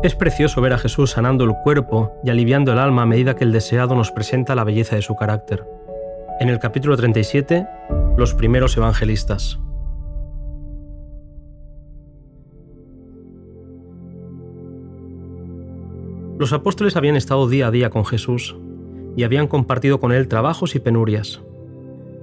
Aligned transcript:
Es 0.00 0.14
precioso 0.14 0.60
ver 0.60 0.72
a 0.72 0.78
Jesús 0.78 1.10
sanando 1.10 1.42
el 1.42 1.54
cuerpo 1.64 2.12
y 2.22 2.30
aliviando 2.30 2.72
el 2.72 2.78
alma 2.78 3.02
a 3.02 3.06
medida 3.06 3.34
que 3.34 3.42
el 3.42 3.50
deseado 3.50 3.96
nos 3.96 4.12
presenta 4.12 4.54
la 4.54 4.62
belleza 4.62 4.94
de 4.94 5.02
su 5.02 5.16
carácter. 5.16 5.66
En 6.38 6.48
el 6.48 6.60
capítulo 6.60 6.96
37, 6.96 7.66
los 8.16 8.32
primeros 8.32 8.76
evangelistas. 8.76 9.58
Los 16.38 16.52
apóstoles 16.52 16.94
habían 16.94 17.16
estado 17.16 17.48
día 17.48 17.66
a 17.66 17.72
día 17.72 17.90
con 17.90 18.04
Jesús 18.04 18.56
y 19.16 19.24
habían 19.24 19.48
compartido 19.48 19.98
con 19.98 20.12
él 20.12 20.28
trabajos 20.28 20.76
y 20.76 20.78
penurias. 20.78 21.42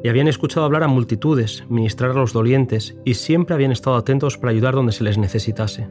Y 0.02 0.08
habían 0.08 0.30
escuchado 0.30 0.66
hablar 0.66 0.84
a 0.84 0.88
multitudes, 0.88 1.66
ministrar 1.68 2.12
a 2.12 2.14
los 2.14 2.32
dolientes 2.32 2.96
y 3.04 3.16
siempre 3.16 3.54
habían 3.54 3.74
estado 3.74 3.98
atentos 3.98 4.38
para 4.38 4.52
ayudar 4.52 4.76
donde 4.76 4.94
se 4.94 5.04
les 5.04 5.18
necesitase. 5.18 5.90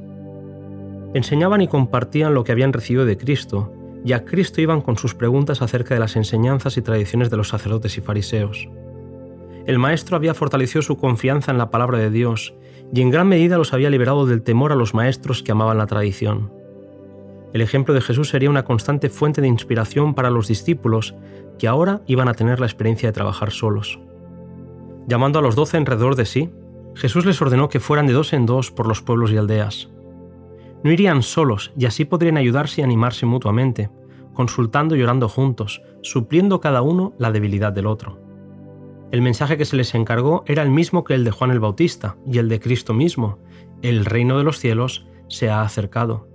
Enseñaban 1.15 1.61
y 1.63 1.69
compartían 1.69 2.35
lo 2.35 2.45
que 2.45 2.53
habían 2.53 2.73
recibido 2.73 3.07
de 3.07 3.17
Cristo, 3.17 3.73
y 4.05 4.13
a 4.13 4.25
Cristo 4.25 4.61
iban 4.61 4.83
con 4.83 4.99
sus 4.99 5.15
preguntas 5.15 5.63
acerca 5.63 5.95
de 5.95 6.01
las 6.01 6.17
enseñanzas 6.17 6.77
y 6.77 6.83
tradiciones 6.83 7.31
de 7.31 7.37
los 7.37 7.49
sacerdotes 7.49 7.97
y 7.97 8.01
fariseos. 8.01 8.69
El 9.67 9.79
Maestro 9.79 10.17
había 10.17 10.35
fortalecido 10.35 10.83
su 10.83 10.99
confianza 10.99 11.51
en 11.51 11.57
la 11.57 11.71
palabra 11.71 11.99
de 11.99 12.11
Dios 12.11 12.55
y 12.93 13.01
en 13.01 13.11
gran 13.11 13.29
medida 13.29 13.57
los 13.57 13.73
había 13.73 13.89
liberado 13.89 14.27
del 14.27 14.43
temor 14.43 14.73
a 14.73 14.77
los 14.77 14.93
maestros 14.93 15.43
que 15.43 15.53
amaban 15.53 15.79
la 15.79 15.87
tradición. 15.87 16.53
El 17.55 17.63
ejemplo 17.63 17.95
de 17.95 18.03
Jesús 18.03 18.29
sería 18.29 18.51
una 18.51 18.65
constante 18.65 19.09
fuente 19.09 19.41
de 19.41 19.49
inspiración 19.49 20.15
para 20.15 20.29
los 20.29 20.49
discípulos 20.49 21.15
que 21.59 21.69
ahora 21.69 22.03
iban 22.07 22.29
a 22.29 22.35
tener 22.35 22.61
la 22.61 22.67
experiencia 22.67 23.09
de 23.09 23.15
trabajar 23.15 23.53
solos. 23.53 24.01
Llamando 25.07 25.39
a 25.39 25.43
los 25.43 25.55
doce 25.55 25.77
alrededor 25.77 26.17
de 26.17 26.27
sí, 26.27 26.51
Jesús 26.95 27.25
les 27.25 27.41
ordenó 27.41 27.69
que 27.69 27.81
fueran 27.81 28.07
de 28.07 28.13
dos 28.13 28.33
en 28.33 28.45
dos 28.45 28.71
por 28.71 28.87
los 28.87 29.01
pueblos 29.01 29.31
y 29.31 29.37
aldeas. 29.37 29.94
No 30.85 30.93
irían 30.93 31.23
solos 31.23 31.73
y 31.77 31.87
así 31.87 32.05
podrían 32.05 32.37
ayudarse 32.37 32.81
y 32.81 32.85
animarse 32.85 33.27
mutuamente, 33.27 33.91
consultando 34.33 34.95
y 34.95 35.03
orando 35.03 35.29
juntos, 35.29 35.83
supliendo 36.03 36.61
cada 36.61 36.83
uno 36.83 37.13
la 37.19 37.33
debilidad 37.33 37.73
del 37.73 37.89
otro. 37.89 38.21
El 39.11 39.23
mensaje 39.23 39.57
que 39.57 39.65
se 39.65 39.77
les 39.77 39.95
encargó 39.97 40.45
era 40.47 40.63
el 40.63 40.71
mismo 40.71 41.03
que 41.03 41.15
el 41.15 41.25
de 41.25 41.33
Juan 41.33 41.51
el 41.51 41.61
Bautista 41.61 42.17
y 42.25 42.39
el 42.39 42.49
de 42.49 42.61
Cristo 42.61 42.95
mismo. 42.95 43.39
El 43.83 44.05
reino 44.05 44.39
de 44.39 44.45
los 44.45 44.61
cielos 44.61 45.09
se 45.29 45.51
ha 45.51 45.63
acercado 45.63 46.29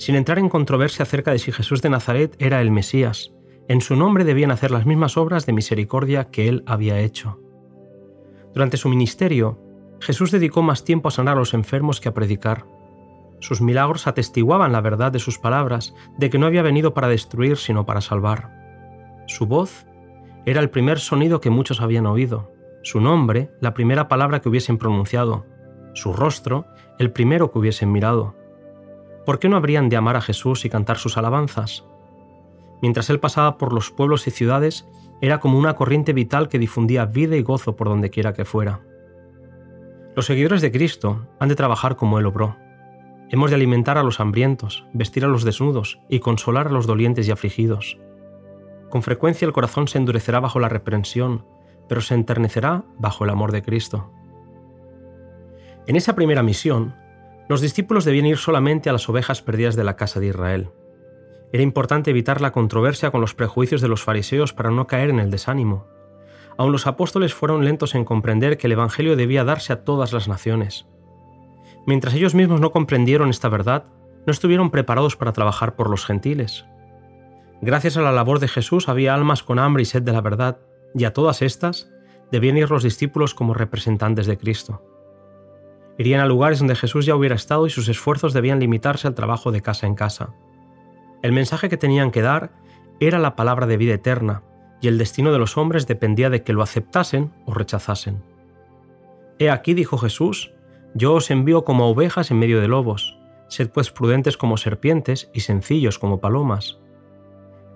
sin 0.00 0.14
entrar 0.14 0.38
en 0.38 0.48
controversia 0.48 1.02
acerca 1.02 1.30
de 1.30 1.38
si 1.38 1.52
Jesús 1.52 1.82
de 1.82 1.90
Nazaret 1.90 2.34
era 2.38 2.62
el 2.62 2.70
Mesías. 2.70 3.34
En 3.68 3.82
su 3.82 3.96
nombre 3.96 4.24
debían 4.24 4.50
hacer 4.50 4.70
las 4.70 4.86
mismas 4.86 5.18
obras 5.18 5.44
de 5.44 5.52
misericordia 5.52 6.30
que 6.30 6.48
él 6.48 6.64
había 6.66 6.98
hecho. 6.98 7.38
Durante 8.54 8.78
su 8.78 8.88
ministerio, 8.88 9.58
Jesús 10.00 10.30
dedicó 10.30 10.62
más 10.62 10.84
tiempo 10.84 11.08
a 11.08 11.10
sanar 11.10 11.36
a 11.36 11.40
los 11.40 11.52
enfermos 11.52 12.00
que 12.00 12.08
a 12.08 12.14
predicar. 12.14 12.64
Sus 13.40 13.60
milagros 13.60 14.06
atestiguaban 14.06 14.72
la 14.72 14.80
verdad 14.80 15.12
de 15.12 15.18
sus 15.18 15.38
palabras, 15.38 15.94
de 16.18 16.30
que 16.30 16.38
no 16.38 16.46
había 16.46 16.62
venido 16.62 16.94
para 16.94 17.08
destruir, 17.08 17.56
sino 17.56 17.86
para 17.86 18.00
salvar. 18.00 18.50
Su 19.26 19.46
voz 19.46 19.86
era 20.46 20.60
el 20.60 20.70
primer 20.70 20.98
sonido 21.00 21.40
que 21.40 21.50
muchos 21.50 21.80
habían 21.80 22.06
oído, 22.06 22.52
su 22.82 23.00
nombre 23.00 23.50
la 23.60 23.74
primera 23.74 24.08
palabra 24.08 24.40
que 24.40 24.48
hubiesen 24.48 24.78
pronunciado, 24.78 25.46
su 25.94 26.12
rostro 26.12 26.66
el 26.98 27.10
primero 27.12 27.50
que 27.50 27.58
hubiesen 27.58 27.92
mirado. 27.92 28.34
¿por 29.30 29.38
qué 29.38 29.48
no 29.48 29.56
habrían 29.56 29.88
de 29.88 29.96
amar 29.96 30.16
a 30.16 30.20
Jesús 30.20 30.64
y 30.64 30.70
cantar 30.70 30.98
sus 30.98 31.16
alabanzas? 31.16 31.84
Mientras 32.82 33.10
él 33.10 33.20
pasaba 33.20 33.58
por 33.58 33.72
los 33.72 33.92
pueblos 33.92 34.26
y 34.26 34.32
ciudades, 34.32 34.88
era 35.20 35.38
como 35.38 35.56
una 35.56 35.76
corriente 35.76 36.12
vital 36.12 36.48
que 36.48 36.58
difundía 36.58 37.04
vida 37.04 37.36
y 37.36 37.42
gozo 37.42 37.76
por 37.76 37.88
donde 37.88 38.10
quiera 38.10 38.32
que 38.32 38.44
fuera. 38.44 38.80
Los 40.16 40.26
seguidores 40.26 40.62
de 40.62 40.72
Cristo 40.72 41.28
han 41.38 41.48
de 41.48 41.54
trabajar 41.54 41.94
como 41.94 42.18
Él 42.18 42.26
obró. 42.26 42.56
Hemos 43.32 43.50
de 43.50 43.56
alimentar 43.56 43.96
a 43.96 44.02
los 44.02 44.18
hambrientos, 44.18 44.84
vestir 44.92 45.24
a 45.24 45.28
los 45.28 45.44
desnudos 45.44 46.00
y 46.08 46.18
consolar 46.18 46.66
a 46.66 46.70
los 46.72 46.88
dolientes 46.88 47.28
y 47.28 47.30
afligidos. 47.30 47.96
Con 48.88 49.04
frecuencia 49.04 49.46
el 49.46 49.52
corazón 49.52 49.86
se 49.86 49.98
endurecerá 49.98 50.40
bajo 50.40 50.58
la 50.58 50.68
reprensión, 50.68 51.46
pero 51.88 52.00
se 52.00 52.14
enternecerá 52.14 52.84
bajo 52.98 53.22
el 53.22 53.30
amor 53.30 53.52
de 53.52 53.62
Cristo. 53.62 54.10
En 55.86 55.94
esa 55.94 56.16
primera 56.16 56.42
misión, 56.42 56.96
los 57.48 57.60
discípulos 57.60 58.04
debían 58.04 58.26
ir 58.26 58.36
solamente 58.36 58.90
a 58.90 58.92
las 58.92 59.08
ovejas 59.08 59.42
perdidas 59.42 59.76
de 59.76 59.84
la 59.84 59.94
casa 59.94 60.18
de 60.18 60.26
Israel. 60.26 60.70
Era 61.52 61.62
importante 61.62 62.10
evitar 62.10 62.40
la 62.40 62.50
controversia 62.50 63.12
con 63.12 63.20
los 63.20 63.34
prejuicios 63.34 63.80
de 63.80 63.88
los 63.88 64.02
fariseos 64.02 64.52
para 64.52 64.72
no 64.72 64.88
caer 64.88 65.08
en 65.08 65.20
el 65.20 65.30
desánimo. 65.30 65.86
Aun 66.58 66.72
los 66.72 66.88
apóstoles 66.88 67.32
fueron 67.32 67.64
lentos 67.64 67.94
en 67.94 68.04
comprender 68.04 68.58
que 68.58 68.66
el 68.66 68.72
Evangelio 68.72 69.14
debía 69.14 69.44
darse 69.44 69.72
a 69.72 69.84
todas 69.84 70.12
las 70.12 70.26
naciones. 70.26 70.86
Mientras 71.86 72.14
ellos 72.14 72.34
mismos 72.34 72.60
no 72.60 72.72
comprendieron 72.72 73.30
esta 73.30 73.48
verdad, 73.48 73.84
no 74.26 74.30
estuvieron 74.30 74.70
preparados 74.70 75.16
para 75.16 75.32
trabajar 75.32 75.76
por 75.76 75.88
los 75.88 76.04
gentiles. 76.04 76.66
Gracias 77.62 77.96
a 77.96 78.02
la 78.02 78.12
labor 78.12 78.38
de 78.38 78.48
Jesús 78.48 78.88
había 78.88 79.14
almas 79.14 79.42
con 79.42 79.58
hambre 79.58 79.82
y 79.82 79.86
sed 79.86 80.02
de 80.02 80.12
la 80.12 80.20
verdad, 80.20 80.58
y 80.94 81.04
a 81.04 81.12
todas 81.12 81.42
estas 81.42 81.90
debían 82.30 82.56
ir 82.56 82.70
los 82.70 82.82
discípulos 82.82 83.34
como 83.34 83.54
representantes 83.54 84.26
de 84.26 84.38
Cristo. 84.38 84.82
Irían 85.98 86.20
a 86.20 86.26
lugares 86.26 86.58
donde 86.58 86.76
Jesús 86.76 87.04
ya 87.04 87.14
hubiera 87.14 87.34
estado 87.34 87.66
y 87.66 87.70
sus 87.70 87.88
esfuerzos 87.88 88.32
debían 88.32 88.60
limitarse 88.60 89.06
al 89.06 89.14
trabajo 89.14 89.52
de 89.52 89.60
casa 89.60 89.86
en 89.86 89.94
casa. 89.94 90.32
El 91.22 91.32
mensaje 91.32 91.68
que 91.68 91.76
tenían 91.76 92.10
que 92.10 92.22
dar 92.22 92.52
era 93.00 93.18
la 93.18 93.36
palabra 93.36 93.66
de 93.66 93.76
vida 93.76 93.94
eterna, 93.94 94.42
y 94.80 94.88
el 94.88 94.96
destino 94.96 95.32
de 95.32 95.38
los 95.38 95.58
hombres 95.58 95.86
dependía 95.86 96.30
de 96.30 96.42
que 96.42 96.54
lo 96.54 96.62
aceptasen 96.62 97.32
o 97.44 97.52
rechazasen. 97.52 98.22
He 99.38 99.50
aquí, 99.50 99.74
dijo 99.74 99.98
Jesús, 99.98 100.52
yo 100.94 101.14
os 101.14 101.30
envío 101.30 101.64
como 101.64 101.88
ovejas 101.88 102.30
en 102.30 102.38
medio 102.38 102.60
de 102.60 102.68
lobos, 102.68 103.18
sed 103.48 103.70
pues 103.70 103.90
prudentes 103.90 104.36
como 104.36 104.56
serpientes 104.56 105.30
y 105.32 105.40
sencillos 105.40 105.98
como 105.98 106.20
palomas. 106.20 106.78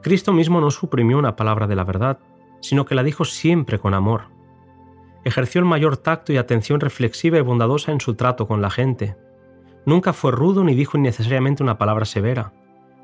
Cristo 0.03 0.33
mismo 0.33 0.61
no 0.61 0.71
suprimió 0.71 1.19
una 1.19 1.37
palabra 1.37 1.67
de 1.67 1.77
la 1.77 1.85
verdad, 1.85 2.19
sino 2.61 2.85
que 2.85 2.95
la 2.95 3.03
dijo 3.03 3.25
siempre 3.25 3.79
con 3.79 3.95
amor 3.95 4.35
ejerció 5.25 5.59
el 5.59 5.65
mayor 5.65 5.97
tacto 5.97 6.33
y 6.33 6.37
atención 6.37 6.81
reflexiva 6.81 7.39
y 7.39 7.41
bondadosa 7.41 7.93
en 7.93 8.01
su 8.01 8.15
trato 8.15 8.47
con 8.47 8.61
la 8.61 8.71
gente. 8.71 9.17
Nunca 9.87 10.13
fue 10.13 10.31
rudo 10.31 10.63
ni 10.63 10.75
dijo 10.75 10.97
innecesariamente 10.97 11.63
una 11.63 11.79
palabra 11.79 12.05
severa. 12.05 12.53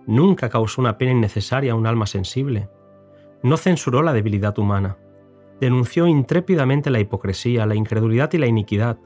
Nunca 0.06 0.49
causó 0.49 0.81
una 0.81 0.99
pena 0.99 1.12
innecesaria 1.12 1.72
a 1.72 1.75
un 1.75 1.87
alma 1.87 2.06
sensible. 2.06 2.69
No 3.43 3.56
censuró 3.56 4.03
la 4.03 4.12
debilidad 4.12 4.59
humana. 4.59 4.99
Denunció 5.60 6.06
intrépidamente 6.06 6.91
la 6.91 7.00
hipocresía, 7.00 7.66
la 7.66 7.75
incredulidad 7.75 8.32
y 8.32 8.38
la 8.38 8.47
iniquidad, 8.47 8.99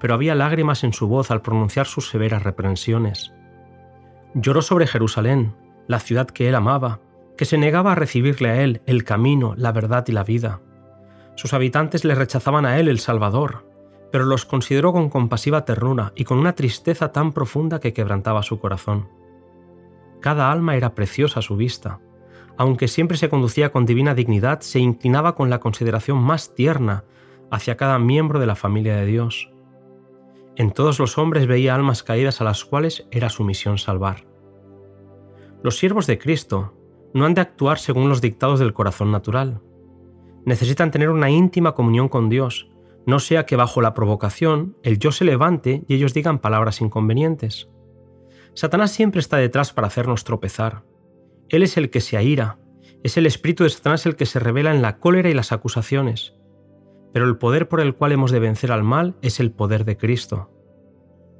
pero 0.00 0.14
había 0.14 0.34
lágrimas 0.34 0.84
en 0.84 0.92
su 0.92 1.08
voz 1.08 1.30
al 1.30 1.42
pronunciar 1.42 1.86
sus 1.86 2.08
severas 2.08 2.42
reprensiones. 2.42 3.32
Lloró 4.34 4.62
sobre 4.62 4.86
Jerusalén, 4.86 5.54
la 5.86 6.00
ciudad 6.00 6.28
que 6.28 6.48
él 6.48 6.54
amaba, 6.54 7.00
que 7.36 7.44
se 7.44 7.58
negaba 7.58 7.92
a 7.92 7.94
recibirle 7.94 8.50
a 8.50 8.62
él 8.62 8.82
el 8.86 9.04
camino, 9.04 9.54
la 9.56 9.72
verdad 9.72 10.04
y 10.08 10.12
la 10.12 10.24
vida. 10.24 10.60
Sus 11.36 11.54
habitantes 11.54 12.04
le 12.04 12.14
rechazaban 12.14 12.66
a 12.66 12.78
él 12.78 12.88
el 12.88 12.98
Salvador, 12.98 13.64
pero 14.10 14.24
los 14.24 14.44
consideró 14.44 14.92
con 14.92 15.08
compasiva 15.08 15.64
ternura 15.64 16.12
y 16.16 16.24
con 16.24 16.38
una 16.38 16.54
tristeza 16.54 17.12
tan 17.12 17.32
profunda 17.32 17.78
que 17.80 17.92
quebrantaba 17.92 18.42
su 18.42 18.58
corazón. 18.58 19.08
Cada 20.20 20.50
alma 20.50 20.76
era 20.76 20.94
preciosa 20.94 21.40
a 21.40 21.42
su 21.42 21.56
vista. 21.56 22.00
Aunque 22.56 22.88
siempre 22.88 23.16
se 23.16 23.28
conducía 23.28 23.70
con 23.70 23.86
divina 23.86 24.14
dignidad, 24.14 24.60
se 24.60 24.80
inclinaba 24.80 25.36
con 25.36 25.48
la 25.48 25.60
consideración 25.60 26.18
más 26.18 26.54
tierna 26.54 27.04
hacia 27.50 27.76
cada 27.76 27.98
miembro 27.98 28.40
de 28.40 28.46
la 28.46 28.56
familia 28.56 28.96
de 28.96 29.06
Dios. 29.06 29.52
En 30.58 30.72
todos 30.72 30.98
los 30.98 31.16
hombres 31.16 31.46
veía 31.46 31.74
almas 31.74 32.02
caídas 32.02 32.42
a 32.42 32.44
las 32.44 32.66
cuales 32.66 33.08
era 33.10 33.30
su 33.30 33.44
misión 33.44 33.78
salvar. 33.78 34.26
Los 35.62 35.78
siervos 35.78 36.06
de 36.06 36.18
Cristo 36.18 36.74
no 37.14 37.24
han 37.24 37.32
de 37.32 37.40
actuar 37.40 37.78
según 37.78 38.10
los 38.10 38.20
dictados 38.20 38.60
del 38.60 38.74
corazón 38.74 39.10
natural, 39.10 39.62
necesitan 40.48 40.90
tener 40.90 41.10
una 41.10 41.30
íntima 41.30 41.74
comunión 41.74 42.08
con 42.08 42.28
Dios, 42.28 42.70
no 43.06 43.20
sea 43.20 43.46
que 43.46 43.56
bajo 43.56 43.80
la 43.80 43.94
provocación 43.94 44.76
el 44.82 44.98
yo 44.98 45.12
se 45.12 45.24
levante 45.24 45.84
y 45.86 45.94
ellos 45.94 46.14
digan 46.14 46.38
palabras 46.38 46.80
inconvenientes. 46.80 47.68
Satanás 48.54 48.90
siempre 48.90 49.20
está 49.20 49.36
detrás 49.36 49.72
para 49.72 49.86
hacernos 49.86 50.24
tropezar. 50.24 50.84
Él 51.48 51.62
es 51.62 51.76
el 51.76 51.90
que 51.90 52.00
se 52.00 52.16
aira, 52.16 52.58
es 53.02 53.16
el 53.16 53.26
espíritu 53.26 53.64
de 53.64 53.70
Satanás 53.70 54.06
el 54.06 54.16
que 54.16 54.26
se 54.26 54.40
revela 54.40 54.74
en 54.74 54.82
la 54.82 54.98
cólera 54.98 55.30
y 55.30 55.34
las 55.34 55.52
acusaciones. 55.52 56.34
Pero 57.12 57.26
el 57.26 57.38
poder 57.38 57.68
por 57.68 57.80
el 57.80 57.94
cual 57.94 58.12
hemos 58.12 58.30
de 58.30 58.40
vencer 58.40 58.72
al 58.72 58.84
mal 58.84 59.16
es 59.22 59.40
el 59.40 59.52
poder 59.52 59.84
de 59.84 59.96
Cristo. 59.96 60.50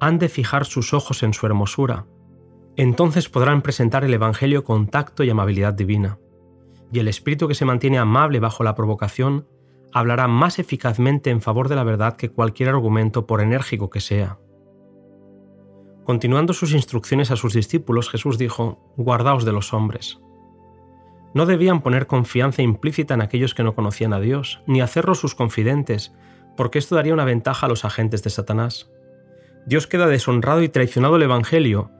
Han 0.01 0.19
de 0.19 0.29
fijar 0.29 0.65
sus 0.65 0.95
ojos 0.95 1.23
en 1.23 1.35
su 1.35 1.47
hermosura. 1.47 2.07
Entonces 2.77 3.29
podrán 3.29 3.63
presentar 3.63 4.05
el 4.05 4.15
Evangelio 4.15 4.65
con 4.65 4.87
tacto 4.87 5.25
y 5.25 5.31
amabilidad 5.31 5.75
divina 5.75 6.19
y 6.93 6.99
el 6.99 7.09
espíritu 7.09 7.49
que 7.49 7.55
se 7.55 7.65
mantiene 7.65 7.99
amable 7.99 8.41
bajo 8.41 8.65
la 8.65 8.75
provocación 8.75 9.47
hablará 9.93 10.29
más 10.29 10.59
eficazmente 10.59 11.31
en 11.31 11.41
favor 11.41 11.69
de 11.69 11.77
la 11.77 11.85
verdad 11.85 12.17
que 12.17 12.31
cualquier 12.31 12.71
argumento 12.71 13.27
por 13.27 13.41
enérgico 13.41 13.91
que 13.91 14.01
sea. 14.01 14.39
Continuando 16.05 16.53
sus 16.53 16.73
instrucciones 16.73 17.31
a 17.31 17.37
sus 17.37 17.53
discípulos, 17.53 18.09
Jesús 18.11 18.39
dijo, 18.39 18.93
Guardaos 18.97 19.45
de 19.45 19.53
los 19.53 19.75
hombres. 19.75 20.21
No 21.35 21.45
debían 21.45 21.83
poner 21.83 22.07
confianza 22.07 22.63
implícita 22.63 23.15
en 23.15 23.21
aquellos 23.21 23.55
que 23.55 23.63
no 23.63 23.75
conocían 23.75 24.15
a 24.15 24.21
Dios, 24.21 24.63
ni 24.67 24.81
hacerlos 24.81 25.19
sus 25.19 25.35
confidentes, 25.35 26.15
porque 26.57 26.79
esto 26.79 26.95
daría 26.95 27.13
una 27.13 27.27
ventaja 27.27 27.67
a 27.67 27.69
los 27.69 27.85
agentes 27.85 28.23
de 28.23 28.31
Satanás. 28.31 28.91
Dios 29.69 29.87
queda 29.87 30.07
deshonrado 30.07 30.63
y 30.63 30.71
traicionado 30.71 31.17
el 31.17 31.25
Evangelio 31.25 31.91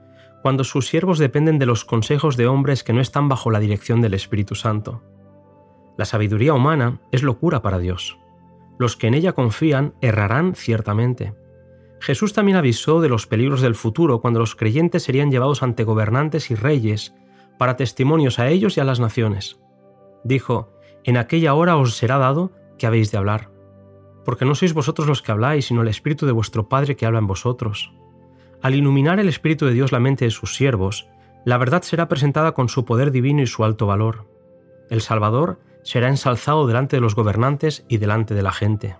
cuando 0.41 0.63
sus 0.63 0.87
siervos 0.87 1.19
dependen 1.19 1.59
de 1.59 1.67
los 1.67 1.85
consejos 1.85 2.35
de 2.35 2.47
hombres 2.47 2.83
que 2.83 2.93
no 2.93 2.99
están 2.99 3.29
bajo 3.29 3.51
la 3.51 3.59
dirección 3.59 4.01
del 4.01 4.15
Espíritu 4.15 4.55
Santo. 4.55 5.03
La 5.95 6.05
sabiduría 6.05 6.55
humana 6.55 6.99
es 7.11 7.21
locura 7.21 7.61
para 7.61 7.77
Dios. 7.77 8.17
Los 8.79 8.97
que 8.97 9.05
en 9.05 9.13
ella 9.13 9.33
confían 9.33 9.93
errarán 10.01 10.55
ciertamente. 10.55 11.35
Jesús 11.99 12.33
también 12.33 12.57
avisó 12.57 13.01
de 13.01 13.09
los 13.09 13.27
peligros 13.27 13.61
del 13.61 13.75
futuro 13.75 14.19
cuando 14.19 14.39
los 14.39 14.55
creyentes 14.55 15.03
serían 15.03 15.29
llevados 15.29 15.61
ante 15.61 15.83
gobernantes 15.83 16.49
y 16.49 16.55
reyes 16.55 17.13
para 17.59 17.75
testimonios 17.75 18.39
a 18.39 18.47
ellos 18.47 18.77
y 18.77 18.79
a 18.79 18.83
las 18.83 18.99
naciones. 18.99 19.59
Dijo, 20.23 20.73
En 21.03 21.17
aquella 21.17 21.53
hora 21.53 21.77
os 21.77 21.97
será 21.97 22.17
dado 22.17 22.51
que 22.79 22.87
habéis 22.87 23.11
de 23.11 23.19
hablar, 23.19 23.51
porque 24.25 24.45
no 24.45 24.55
sois 24.55 24.73
vosotros 24.73 25.07
los 25.07 25.21
que 25.21 25.31
habláis, 25.31 25.65
sino 25.65 25.81
el 25.81 25.87
Espíritu 25.87 26.25
de 26.25 26.31
vuestro 26.31 26.69
Padre 26.69 26.95
que 26.95 27.05
habla 27.05 27.19
en 27.19 27.27
vosotros. 27.27 27.93
Al 28.61 28.75
iluminar 28.75 29.19
el 29.19 29.29
Espíritu 29.29 29.65
de 29.65 29.73
Dios 29.73 29.91
la 29.91 29.99
mente 29.99 30.25
de 30.25 30.31
sus 30.31 30.55
siervos, 30.55 31.09
la 31.45 31.57
verdad 31.57 31.81
será 31.81 32.07
presentada 32.07 32.51
con 32.51 32.69
su 32.69 32.85
poder 32.85 33.11
divino 33.11 33.41
y 33.41 33.47
su 33.47 33.63
alto 33.63 33.87
valor. 33.87 34.27
El 34.89 35.01
Salvador 35.01 35.59
será 35.83 36.09
ensalzado 36.09 36.67
delante 36.67 36.97
de 36.97 37.01
los 37.01 37.15
gobernantes 37.15 37.85
y 37.87 37.97
delante 37.97 38.33
de 38.33 38.43
la 38.43 38.51
gente. 38.51 38.97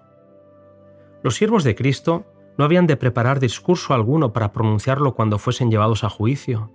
Los 1.22 1.36
siervos 1.36 1.64
de 1.64 1.76
Cristo 1.76 2.26
no 2.58 2.66
habían 2.66 2.88
de 2.88 2.98
preparar 2.98 3.40
discurso 3.40 3.94
alguno 3.94 4.32
para 4.32 4.52
pronunciarlo 4.52 5.16
cuando 5.16 5.38
fuesen 5.38 5.70
llevados 5.70 6.04
a 6.04 6.10
juicio. 6.10 6.72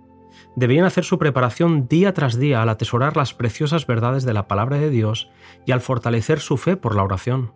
Debían 0.55 0.85
hacer 0.85 1.03
su 1.03 1.17
preparación 1.17 1.87
día 1.87 2.13
tras 2.13 2.37
día 2.37 2.61
al 2.61 2.69
atesorar 2.69 3.17
las 3.17 3.33
preciosas 3.33 3.87
verdades 3.87 4.25
de 4.25 4.33
la 4.33 4.47
palabra 4.47 4.77
de 4.77 4.89
Dios 4.89 5.29
y 5.65 5.71
al 5.71 5.81
fortalecer 5.81 6.39
su 6.39 6.57
fe 6.57 6.77
por 6.77 6.95
la 6.95 7.03
oración. 7.03 7.53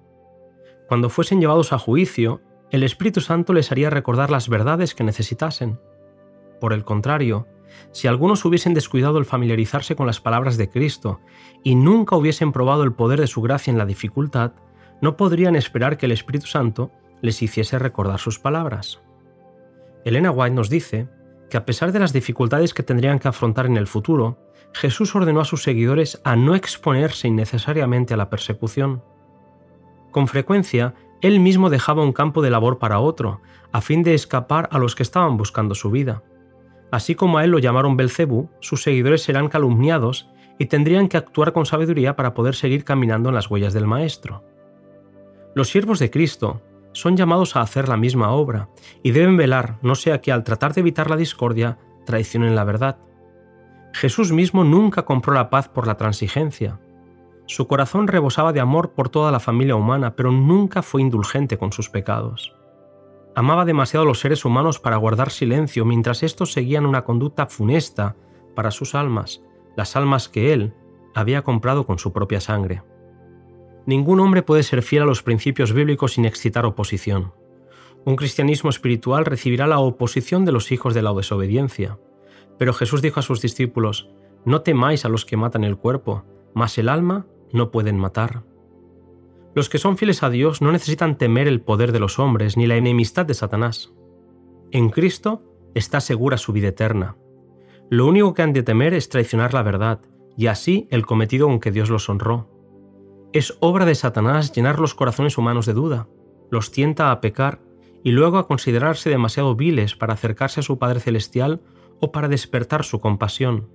Cuando 0.90 1.12
fuesen 1.12 1.40
llevados 1.40 1.72
a 1.72 1.78
juicio, 1.78 2.42
el 2.72 2.82
Espíritu 2.82 3.22
Santo 3.22 3.54
les 3.54 3.72
haría 3.72 3.92
recordar 3.92 4.32
las 4.32 4.50
verdades 4.50 4.96
que 4.96 5.04
necesitasen. 5.04 5.80
Por 6.60 6.74
el 6.74 6.84
contrario, 6.84 7.48
si 7.92 8.08
algunos 8.08 8.44
hubiesen 8.44 8.74
descuidado 8.74 9.20
el 9.20 9.26
familiarizarse 9.26 9.96
con 9.96 10.08
las 10.08 10.20
palabras 10.20 10.58
de 10.58 10.68
Cristo 10.68 11.20
y 11.64 11.76
nunca 11.76 12.16
hubiesen 12.16 12.52
probado 12.52 12.82
el 12.82 12.94
poder 12.94 13.22
de 13.22 13.28
su 13.28 13.44
gracia 13.44 13.70
en 13.70 13.78
la 13.78 13.86
dificultad, 13.86 14.54
no 15.00 15.16
podrían 15.16 15.56
esperar 15.56 15.96
que 15.96 16.08
el 16.08 16.12
Espíritu 16.12 16.48
Santo 16.48 16.90
les 17.22 17.40
hiciese 17.44 17.78
recordar 17.78 18.18
sus 18.18 18.40
palabras. 18.40 19.00
Elena 20.06 20.32
White 20.32 20.56
nos 20.56 20.72
dice 20.72 21.08
que 21.52 21.58
a 21.58 21.66
pesar 21.66 21.92
de 21.92 22.00
las 22.00 22.14
dificultades 22.14 22.74
que 22.74 22.82
tendrían 22.82 23.20
que 23.20 23.28
afrontar 23.28 23.68
en 23.68 23.78
el 23.78 23.86
futuro, 23.86 24.40
Jesús 24.74 25.14
ordenó 25.14 25.42
a 25.42 25.46
sus 25.46 25.62
seguidores 25.62 26.20
a 26.24 26.36
no 26.36 26.56
exponerse 26.56 27.28
innecesariamente 27.28 28.16
a 28.16 28.18
la 28.18 28.32
persecución. 28.32 29.04
Con 30.12 30.28
frecuencia, 30.28 30.96
él 31.22 31.40
mismo 31.40 31.70
dejaba 31.70 32.04
un 32.04 32.14
campo 32.14 32.42
de 32.42 32.50
labor 32.50 32.80
para 32.80 33.00
otro, 33.00 33.42
a 33.72 33.82
fin 33.82 34.04
de 34.04 34.14
escapar 34.14 34.70
a 34.72 34.80
los 34.80 34.96
que 34.96 35.04
estaban 35.04 35.38
buscando 35.38 35.76
su 35.76 35.92
vida. 35.92 36.24
Así 36.92 37.16
como 37.16 37.38
a 37.38 37.44
él 37.44 37.52
lo 37.52 37.60
llamaron 37.60 37.98
Belcebú, 37.98 38.50
sus 38.62 38.82
seguidores 38.82 39.22
serán 39.22 39.50
calumniados 39.50 40.30
y 40.58 40.66
tendrían 40.66 41.08
que 41.08 41.18
actuar 41.18 41.54
con 41.54 41.66
sabiduría 41.66 42.16
para 42.16 42.34
poder 42.34 42.56
seguir 42.56 42.84
caminando 42.84 43.30
en 43.30 43.36
las 43.36 43.50
huellas 43.50 43.74
del 43.74 43.86
Maestro. 43.88 44.44
Los 45.56 45.70
siervos 45.70 46.00
de 46.00 46.10
Cristo 46.10 46.62
son 46.92 47.16
llamados 47.16 47.56
a 47.56 47.62
hacer 47.62 47.88
la 47.88 47.98
misma 47.98 48.32
obra 48.32 48.70
y 49.04 49.12
deben 49.12 49.38
velar 49.38 49.78
no 49.82 49.96
sea 49.96 50.22
que 50.22 50.32
al 50.32 50.44
tratar 50.44 50.74
de 50.74 50.82
evitar 50.82 51.10
la 51.10 51.18
discordia 51.18 51.78
traicionen 52.06 52.56
la 52.56 52.64
verdad. 52.64 52.98
Jesús 53.94 54.32
mismo 54.32 54.64
nunca 54.64 55.06
compró 55.06 55.34
la 55.34 55.50
paz 55.50 55.70
por 55.70 55.88
la 55.88 55.98
transigencia. 55.98 56.80
Su 57.50 57.66
corazón 57.66 58.08
rebosaba 58.08 58.54
de 58.54 58.60
amor 58.60 58.92
por 58.92 59.10
toda 59.10 59.32
la 59.32 59.40
familia 59.40 59.76
humana, 59.76 60.16
pero 60.16 60.32
nunca 60.32 60.84
fue 60.84 61.02
indulgente 61.02 61.58
con 61.58 61.72
sus 61.72 61.90
pecados. 61.90 62.56
Amaba 63.36 63.66
demasiado 63.66 64.04
a 64.04 64.08
los 64.08 64.20
seres 64.20 64.46
humanos 64.46 64.78
para 64.78 64.98
guardar 64.98 65.32
silencio 65.32 65.84
mientras 65.84 66.22
estos 66.22 66.54
seguían 66.54 66.86
una 66.86 67.04
conducta 67.06 67.48
funesta 67.48 68.16
para 68.56 68.70
sus 68.70 68.94
almas, 68.94 69.42
las 69.76 69.96
almas 69.96 70.30
que 70.30 70.54
él 70.54 70.76
había 71.16 71.42
comprado 71.42 71.88
con 71.88 71.98
su 71.98 72.14
propia 72.14 72.40
sangre. 72.40 72.84
Ningún 73.88 74.20
hombre 74.20 74.44
puede 74.44 74.62
ser 74.62 74.84
fiel 74.84 75.02
a 75.02 75.08
los 75.08 75.24
principios 75.24 75.74
bíblicos 75.74 76.14
sin 76.14 76.26
excitar 76.26 76.68
oposición. 76.68 77.34
Un 78.06 78.16
cristianismo 78.16 78.70
espiritual 78.70 79.26
recibirá 79.26 79.66
la 79.66 79.80
oposición 79.80 80.46
de 80.46 80.52
los 80.52 80.72
hijos 80.72 80.94
de 80.94 81.02
la 81.02 81.14
desobediencia. 81.14 81.98
Pero 82.60 82.74
Jesús 82.74 83.02
dijo 83.02 83.20
a 83.20 83.24
sus 83.24 83.42
discípulos, 83.42 84.08
No 84.46 84.62
temáis 84.62 85.04
a 85.04 85.10
los 85.10 85.26
que 85.26 85.36
matan 85.36 85.64
el 85.64 85.78
cuerpo, 85.78 86.26
mas 86.54 86.78
el 86.78 86.90
alma 86.90 87.26
no 87.52 87.72
pueden 87.72 87.98
matar. 87.98 88.44
Los 89.56 89.70
que 89.70 89.78
son 89.78 89.98
fieles 89.98 90.24
a 90.24 90.30
Dios 90.30 90.62
no 90.62 90.72
necesitan 90.72 91.18
temer 91.18 91.48
el 91.48 91.62
poder 91.62 91.92
de 91.92 92.00
los 92.00 92.20
hombres 92.20 92.56
ni 92.56 92.68
la 92.68 92.78
enemistad 92.78 93.26
de 93.26 93.34
Satanás. 93.34 93.94
En 94.72 94.90
Cristo 94.90 95.44
está 95.74 96.02
segura 96.02 96.38
su 96.38 96.54
vida 96.54 96.68
eterna. 96.68 97.18
Lo 97.90 98.06
único 98.06 98.34
que 98.34 98.44
han 98.44 98.54
de 98.54 98.64
temer 98.64 98.94
es 98.94 99.10
traicionar 99.10 99.54
la 99.54 99.64
verdad, 99.64 100.02
y 100.38 100.48
así 100.48 100.88
el 100.92 101.06
cometido 101.06 101.48
con 101.48 101.60
que 101.60 101.72
Dios 101.72 101.90
los 101.90 102.08
honró. 102.08 102.50
Es 103.34 103.58
obra 103.60 103.86
de 103.86 103.96
Satanás 103.96 104.54
llenar 104.54 104.80
los 104.80 104.96
corazones 104.96 105.38
humanos 105.38 105.66
de 105.66 105.74
duda, 105.74 106.08
los 106.52 106.72
tienta 106.72 107.12
a 107.12 107.20
pecar 107.22 107.62
y 108.04 108.12
luego 108.12 108.38
a 108.38 108.48
considerarse 108.48 109.10
demasiado 109.10 109.56
viles 109.56 109.96
para 109.96 110.14
acercarse 110.14 110.62
a 110.62 110.64
su 110.64 110.80
Padre 110.80 111.00
Celestial 111.00 111.62
o 112.00 112.12
para 112.12 112.28
despertar 112.28 112.84
su 112.84 113.00
compasión. 113.00 113.70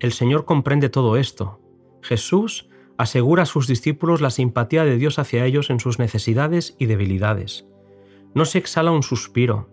El 0.00 0.12
Señor 0.12 0.44
comprende 0.44 0.88
todo 0.88 1.16
esto. 1.16 1.60
Jesús 2.00 2.68
asegura 2.98 3.44
a 3.44 3.46
sus 3.46 3.66
discípulos 3.66 4.20
la 4.20 4.30
simpatía 4.30 4.84
de 4.84 4.96
Dios 4.96 5.18
hacia 5.18 5.44
ellos 5.44 5.70
en 5.70 5.80
sus 5.80 5.98
necesidades 5.98 6.76
y 6.78 6.86
debilidades. 6.86 7.66
No 8.34 8.44
se 8.44 8.58
exhala 8.58 8.90
un 8.90 9.02
suspiro, 9.02 9.68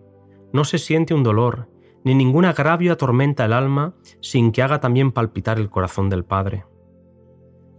no 0.52 0.64
se 0.64 0.78
siente 0.78 1.14
un 1.14 1.22
dolor, 1.22 1.68
ni 2.04 2.14
ningún 2.14 2.44
agravio 2.44 2.92
atormenta 2.92 3.44
el 3.44 3.52
alma 3.52 3.94
sin 4.20 4.52
que 4.52 4.62
haga 4.62 4.80
también 4.80 5.12
palpitar 5.12 5.58
el 5.58 5.70
corazón 5.70 6.08
del 6.08 6.24
Padre. 6.24 6.64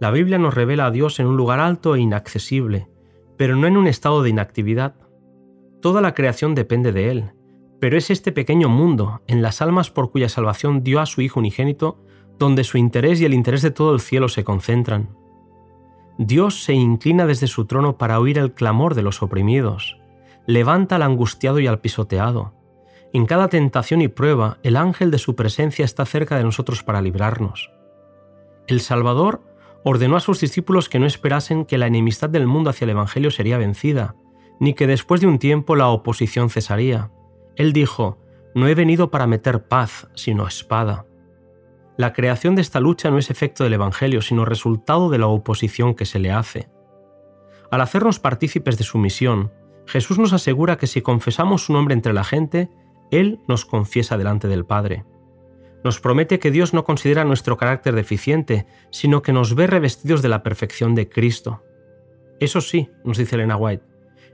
La 0.00 0.10
Biblia 0.10 0.38
nos 0.38 0.54
revela 0.54 0.86
a 0.86 0.90
Dios 0.90 1.20
en 1.20 1.26
un 1.26 1.36
lugar 1.36 1.60
alto 1.60 1.94
e 1.94 2.00
inaccesible, 2.00 2.88
pero 3.36 3.56
no 3.56 3.66
en 3.66 3.76
un 3.76 3.86
estado 3.86 4.22
de 4.22 4.30
inactividad. 4.30 4.96
Toda 5.80 6.00
la 6.00 6.14
creación 6.14 6.54
depende 6.54 6.92
de 6.92 7.10
Él, 7.10 7.30
pero 7.80 7.96
es 7.96 8.10
este 8.10 8.32
pequeño 8.32 8.68
mundo, 8.68 9.22
en 9.26 9.42
las 9.42 9.62
almas 9.62 9.90
por 9.90 10.10
cuya 10.10 10.28
salvación 10.28 10.82
dio 10.82 11.00
a 11.00 11.06
su 11.06 11.20
Hijo 11.20 11.40
unigénito, 11.40 12.04
donde 12.38 12.64
su 12.64 12.78
interés 12.78 13.20
y 13.20 13.24
el 13.24 13.34
interés 13.34 13.62
de 13.62 13.70
todo 13.70 13.94
el 13.94 14.00
cielo 14.00 14.28
se 14.28 14.44
concentran. 14.44 15.16
Dios 16.18 16.62
se 16.62 16.74
inclina 16.74 17.26
desde 17.26 17.46
su 17.46 17.64
trono 17.64 17.96
para 17.96 18.20
oír 18.20 18.38
el 18.38 18.52
clamor 18.52 18.94
de 18.94 19.02
los 19.02 19.22
oprimidos, 19.22 19.98
levanta 20.46 20.96
al 20.96 21.02
angustiado 21.02 21.60
y 21.60 21.66
al 21.66 21.80
pisoteado. 21.80 22.52
En 23.12 23.26
cada 23.26 23.48
tentación 23.48 24.00
y 24.02 24.08
prueba, 24.08 24.58
el 24.62 24.76
ángel 24.76 25.10
de 25.10 25.18
su 25.18 25.34
presencia 25.34 25.84
está 25.84 26.04
cerca 26.06 26.36
de 26.36 26.44
nosotros 26.44 26.82
para 26.82 27.02
librarnos. 27.02 27.70
El 28.66 28.80
Salvador 28.80 29.42
ordenó 29.84 30.16
a 30.16 30.20
sus 30.20 30.40
discípulos 30.40 30.88
que 30.88 30.98
no 30.98 31.06
esperasen 31.06 31.64
que 31.64 31.78
la 31.78 31.86
enemistad 31.86 32.30
del 32.30 32.46
mundo 32.46 32.70
hacia 32.70 32.84
el 32.84 32.90
Evangelio 32.90 33.30
sería 33.30 33.58
vencida, 33.58 34.14
ni 34.60 34.74
que 34.74 34.86
después 34.86 35.20
de 35.20 35.26
un 35.26 35.38
tiempo 35.38 35.76
la 35.76 35.88
oposición 35.88 36.48
cesaría. 36.48 37.10
Él 37.56 37.72
dijo, 37.72 38.18
no 38.54 38.68
he 38.68 38.74
venido 38.74 39.10
para 39.10 39.26
meter 39.26 39.66
paz, 39.66 40.08
sino 40.14 40.46
espada. 40.46 41.06
La 42.02 42.12
creación 42.12 42.56
de 42.56 42.62
esta 42.62 42.80
lucha 42.80 43.12
no 43.12 43.18
es 43.18 43.30
efecto 43.30 43.62
del 43.62 43.74
Evangelio, 43.74 44.22
sino 44.22 44.44
resultado 44.44 45.08
de 45.08 45.18
la 45.18 45.28
oposición 45.28 45.94
que 45.94 46.04
se 46.04 46.18
le 46.18 46.32
hace. 46.32 46.68
Al 47.70 47.80
hacernos 47.80 48.18
partícipes 48.18 48.76
de 48.76 48.82
su 48.82 48.98
misión, 48.98 49.52
Jesús 49.86 50.18
nos 50.18 50.32
asegura 50.32 50.78
que 50.78 50.88
si 50.88 51.00
confesamos 51.00 51.66
su 51.66 51.72
nombre 51.72 51.94
entre 51.94 52.12
la 52.12 52.24
gente, 52.24 52.70
Él 53.12 53.38
nos 53.46 53.64
confiesa 53.64 54.18
delante 54.18 54.48
del 54.48 54.64
Padre 54.64 55.04
nos 55.84 56.00
promete 56.00 56.38
que 56.38 56.50
Dios 56.50 56.74
no 56.74 56.84
considera 56.84 57.24
nuestro 57.24 57.56
carácter 57.56 57.94
deficiente, 57.94 58.66
sino 58.90 59.22
que 59.22 59.32
nos 59.32 59.54
ve 59.54 59.66
revestidos 59.66 60.22
de 60.22 60.28
la 60.28 60.42
perfección 60.42 60.94
de 60.94 61.08
Cristo. 61.08 61.62
Eso 62.40 62.60
sí, 62.60 62.90
nos 63.04 63.18
dice 63.18 63.34
Elena 63.36 63.56
White, 63.56 63.84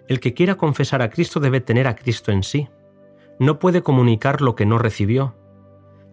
el 0.09 0.21
que 0.21 0.35
quiera 0.35 0.57
confesar 0.57 1.03
a 1.03 1.11
Cristo 1.11 1.41
debe 1.41 1.61
tener 1.61 1.87
a 1.87 1.97
Cristo 1.97 2.33
en 2.33 2.43
sí. 2.43 2.69
No 3.39 3.59
puede 3.59 3.83
comunicar 3.83 4.43
lo 4.43 4.55
que 4.55 4.67
no 4.67 4.79
recibió. 4.79 5.37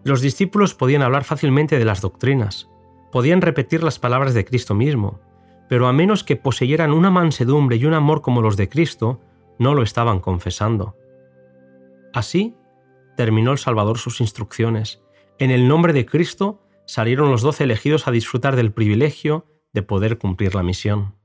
Los 0.06 0.20
discípulos 0.20 0.72
podían 0.72 1.02
hablar 1.02 1.24
fácilmente 1.24 1.80
de 1.80 1.84
las 1.84 2.00
doctrinas, 2.00 2.70
podían 3.10 3.42
repetir 3.42 3.82
las 3.82 3.98
palabras 3.98 4.34
de 4.34 4.44
Cristo 4.44 4.72
mismo, 4.72 5.18
pero 5.68 5.88
a 5.88 5.92
menos 5.92 6.22
que 6.22 6.36
poseyeran 6.36 6.92
una 6.92 7.10
mansedumbre 7.10 7.74
y 7.74 7.86
un 7.86 7.92
amor 7.92 8.22
como 8.22 8.40
los 8.40 8.56
de 8.56 8.68
Cristo, 8.68 9.20
no 9.58 9.74
lo 9.74 9.82
estaban 9.82 10.20
confesando. 10.20 10.94
Así 12.14 12.54
terminó 13.16 13.50
el 13.50 13.58
Salvador 13.58 13.98
sus 13.98 14.20
instrucciones, 14.20 15.02
en 15.40 15.50
el 15.50 15.66
nombre 15.66 15.92
de 15.92 16.06
Cristo 16.06 16.62
salieron 16.86 17.32
los 17.32 17.42
doce 17.42 17.64
elegidos 17.64 18.06
a 18.06 18.12
disfrutar 18.12 18.54
del 18.54 18.72
privilegio 18.72 19.46
de 19.72 19.82
poder 19.82 20.18
cumplir 20.18 20.54
la 20.54 20.62
misión. 20.62 21.16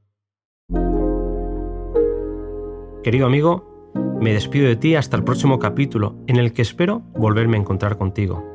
Querido 3.03 3.27
amigo, 3.27 3.91
me 4.19 4.33
despido 4.33 4.67
de 4.67 4.75
ti 4.75 4.95
hasta 4.95 5.17
el 5.17 5.23
próximo 5.23 5.59
capítulo, 5.59 6.15
en 6.25 6.37
el 6.37 6.51
que 6.51 6.63
espero 6.63 7.03
volverme 7.13 7.57
a 7.57 7.59
encontrar 7.59 7.99
contigo. 7.99 8.50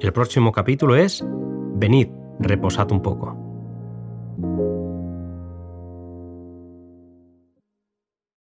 El 0.00 0.12
próximo 0.12 0.52
capítulo 0.52 0.94
es 0.94 1.24
Venid, 1.26 2.08
reposad 2.38 2.92
un 2.92 3.00
poco. 3.00 3.45